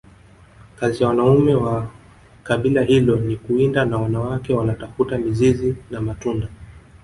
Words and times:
kazi 0.79 1.03
ya 1.03 1.09
Wanaume 1.09 1.55
wa 1.55 1.87
kabila 2.43 2.81
hilo 2.81 3.15
ni 3.15 3.35
kuwinda 3.35 3.85
na 3.85 3.97
wanawake 3.97 4.53
wanatafuta 4.53 5.17
mizizi 5.17 5.75
na 5.91 6.01
matunda 6.01 6.47